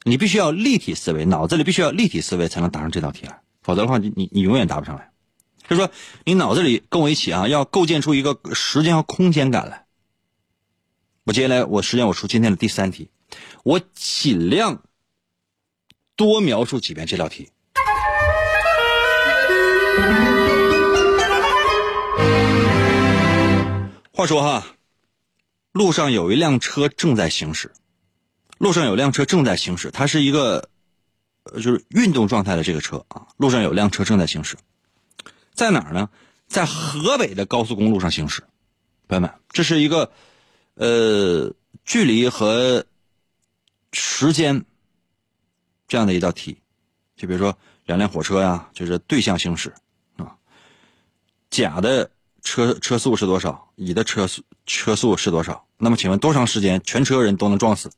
[0.03, 5.09] 你必须要立体思维，脑子里必须要立体思维才能答上这道题来，否则的话，你你你永远答不上来。
[5.67, 5.89] 就是说，
[6.23, 9.87] 你脑子里跟我一起啊，要构建出一个时间和空间感来。
[11.23, 13.09] 我接下来我时间我出今天的第三题，
[13.63, 14.83] 我尽量
[16.15, 17.49] 多描述几遍这道题。
[24.13, 24.65] 话说哈，
[25.71, 27.71] 路上有一辆车正在行驶，
[28.57, 30.69] 路上有辆车正在行驶，它是一个
[31.43, 34.57] 呃就是运动状态的这个车啊，路上有辆车正在行驶。
[35.53, 36.09] 在哪儿呢？
[36.47, 38.41] 在河北的高速公路上行驶，
[39.07, 40.11] 朋友们，这是一个
[40.75, 42.85] 呃距离和
[43.91, 44.65] 时间
[45.87, 46.57] 这样的一道题。
[47.15, 49.73] 就比如说两辆火车呀，就是对向行驶，
[51.49, 52.09] 甲的
[52.41, 55.65] 车车速是多少，乙的车速车速是多少？
[55.77, 57.91] 那么请问多长时间全车人都能撞死？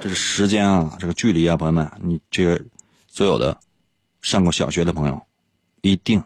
[0.00, 2.60] 这是时间啊，这个距离啊，朋友们，你这个
[3.06, 3.58] 所有的
[4.20, 5.20] 上过小学的朋友。
[5.84, 6.22] 一定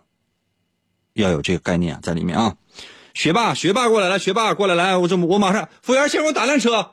[1.15, 2.55] 要有这个概念在里面啊！
[3.15, 6.91] 学霸，学霸过来，来，学霸过来，来，我这我马上，服务员，先给我打辆车。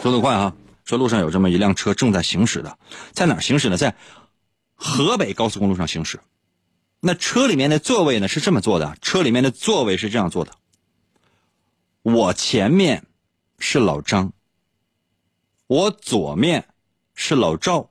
[0.00, 0.54] 速度快啊！
[0.84, 2.78] 说路上有这么一辆车正在行驶的，
[3.12, 3.76] 在哪行驶呢？
[3.76, 3.96] 在
[4.82, 6.18] 河北高速公路上行驶。
[6.98, 10.52] 那车里面的座位呢是这么坐的，车里面的座位是这样坐的：
[12.02, 13.06] 我前面
[13.60, 14.32] 是老张，
[15.68, 16.68] 我左面
[17.14, 17.90] 是老赵，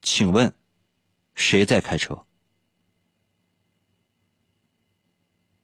[0.00, 0.54] 请问
[1.34, 2.24] 谁在开车？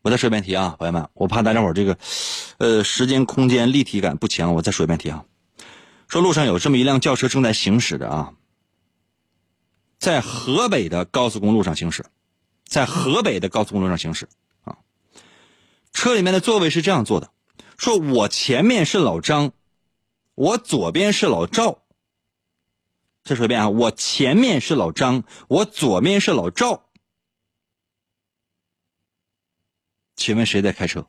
[0.02, 1.98] 我再说一遍题啊，朋友们，我怕大家伙这个，
[2.58, 5.24] 呃，时间空间立体感不强，我再说一遍题啊。
[6.08, 8.34] 说路上有这么一辆轿车正在行驶着啊，
[10.00, 12.06] 在河北的高速公路上行驶，
[12.64, 14.26] 在河北的高速公路上行驶
[14.62, 14.78] 啊。
[15.92, 17.30] 车里面的座位是这样坐的，
[17.76, 19.52] 说我前面是老张，
[20.34, 21.82] 我左边是老赵。
[23.22, 26.88] 再说一遍啊，我前面是老张，我左边是老赵。
[30.16, 31.06] 请问谁在开车？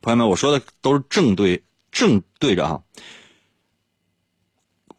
[0.00, 2.82] 朋友们，我说的都是正对正对着啊。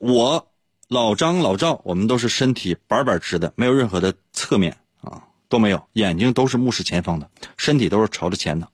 [0.02, 0.52] 我
[0.88, 8.68] 老张、老赵，我们都是身体板板直的，没有任何的侧面啊，都没有，眼睛都是目视前方的，身体都是朝着前的，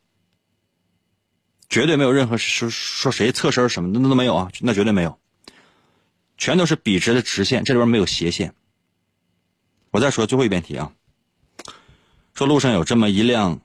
[1.70, 5.20] 绝对没有任何说说谁侧身什么的那都没有啊，那绝对没有，
[6.38, 8.56] 全都是笔直的直线，这里边没有斜线。
[9.92, 10.94] 我再说最后一遍题啊。
[12.36, 13.60] 说路上有这么一辆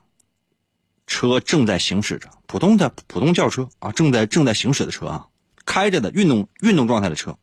[1.07, 5.29] 车正在行驶着，普通的普通轿车啊，正在正在行驶的车啊，
[5.65, 7.39] 开着的运动运动状态的车，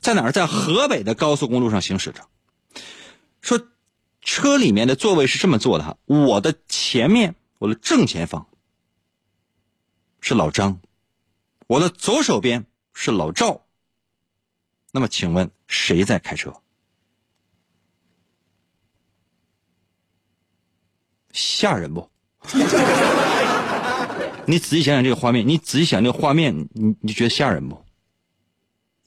[0.00, 0.32] 在哪儿？
[0.32, 2.28] 在河北的高速公路上行驶着。
[3.40, 3.68] 说
[4.20, 8.46] 车里面的座位是这么坐的哈，我的前面，我的正前方
[10.20, 10.80] 是老张，
[11.66, 13.64] 我的左手边是老赵。
[14.90, 16.54] 那么请问谁在开车？
[21.32, 22.10] 吓人不？
[24.46, 27.84] 你仔细想想这个画面，你仔细想这个画面，你你觉得吓人不？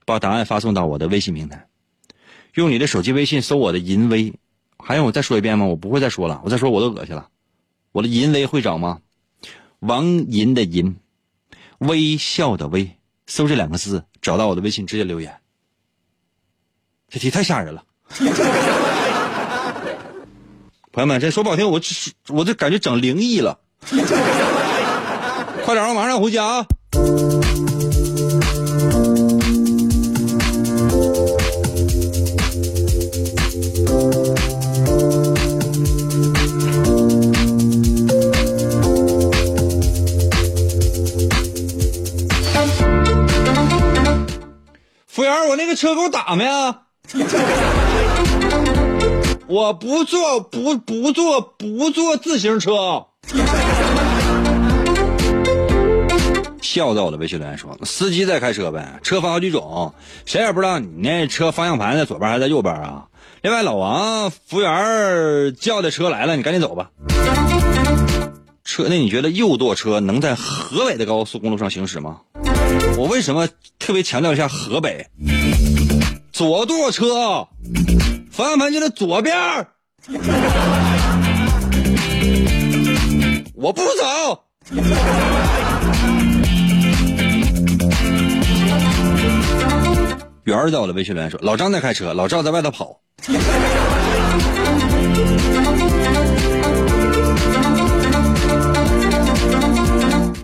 [0.06, 1.68] 把答案发送到我的微信平台，
[2.54, 4.34] 用你的手机微信搜我的淫威，
[4.78, 5.66] 还用我再说一遍吗？
[5.66, 7.30] 我不会再说了，我再说我都恶心了。
[7.91, 8.99] 我的淫威会找吗？
[9.80, 10.95] 王淫的淫，
[11.80, 15.39] 微笑的微，搜这两个字找到我的微信直接留言。
[17.10, 17.84] 这题太吓人了。
[20.91, 21.95] 朋友们，这说不好听，我这
[22.30, 23.60] 我这感觉整灵异了。
[25.64, 26.66] 快点，我马上回家啊！
[45.52, 46.84] 我那个车给我打没啊？
[49.47, 53.08] 我不坐不不坐不坐自行车，
[56.62, 59.93] 笑在我的微信留言说：“司机在开车呗，车分好几种，
[60.26, 63.08] 谁也不知道你那车方向盘在左边还是在右边啊。”
[63.43, 66.91] 另外，老王服务员叫的车来了，你赶紧走吧。
[68.64, 72.22] 车，那你觉得右舵车能在河北的高速公路上行驶吗？
[72.98, 73.48] 我为什么
[73.80, 75.06] 特别强调一下河北？
[76.32, 77.48] 左舵车。
[78.32, 79.36] 方向盘就在左边
[83.54, 84.44] 我不走。
[90.46, 93.00] 圆儿在我的微信留言说：“老张在开车，老赵在外头跑。”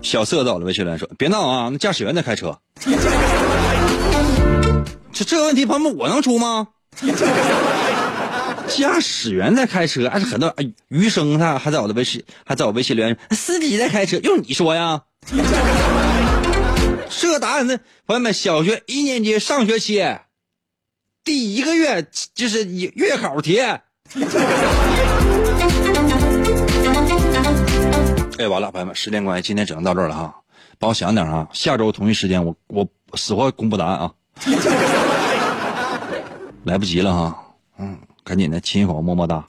[0.07, 2.57] 小色在我的微信留言说：“别闹啊，那驾驶员在开车。”
[5.11, 6.69] 这这个问题，朋友们，我能出吗？
[8.69, 10.55] 驾驶员在开车，还是很多，
[10.87, 15.01] 余生他还在我的微信，还在我微信留言，司机在开车，用你说呀？
[17.09, 20.01] 这个答案是朋友们，小学一年级上学期
[21.25, 23.59] 第一个月就是月考题。
[28.37, 30.31] 哎，完了，朋友们，时间关系，今天只能到这儿了哈，
[30.77, 34.13] 帮我想点啊，下周同一时间我我死活公布答案啊。
[36.63, 37.35] 来不及了哈，
[37.79, 39.47] 嗯，赶紧的亲一口，么么哒。